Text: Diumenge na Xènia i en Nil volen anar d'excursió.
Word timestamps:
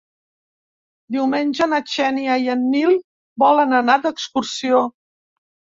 Diumenge 1.15 1.67
na 1.75 1.81
Xènia 1.93 2.39
i 2.47 2.49
en 2.57 2.67
Nil 2.73 2.99
volen 3.47 3.81
anar 3.83 4.03
d'excursió. 4.09 4.87